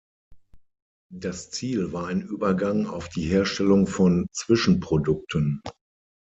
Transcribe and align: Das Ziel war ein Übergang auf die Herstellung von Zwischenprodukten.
Das 1.13 1.51
Ziel 1.51 1.93
war 1.93 2.07
ein 2.07 2.23
Übergang 2.23 2.87
auf 2.87 3.07
die 3.09 3.27
Herstellung 3.29 3.85
von 3.85 4.25
Zwischenprodukten. 4.31 5.61